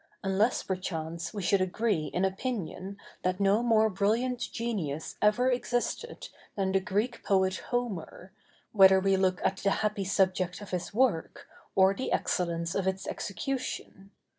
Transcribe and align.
Unless 0.23 0.63
perchance 0.63 1.31
we 1.31 1.43
should 1.43 1.61
agree 1.61 2.05
in 2.05 2.25
opinion 2.25 2.97
that 3.21 3.39
no 3.39 3.61
more 3.61 3.87
brilliant 3.87 4.39
genius 4.51 5.15
ever 5.21 5.51
existed 5.51 6.29
than 6.55 6.71
the 6.71 6.79
Greek 6.79 7.23
poet 7.23 7.57
Homer, 7.69 8.31
whether 8.71 8.99
we 8.99 9.15
look 9.15 9.39
at 9.45 9.57
the 9.57 9.69
happy 9.69 10.03
subject 10.05 10.59
of 10.59 10.71
his 10.71 10.91
work, 10.91 11.47
or 11.75 11.93
the 11.93 12.11
excellence 12.11 12.73
of 12.73 12.87
its 12.87 13.05
execution. 13.05 14.09